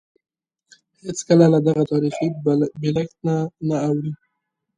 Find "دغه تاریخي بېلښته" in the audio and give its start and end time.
1.67-3.35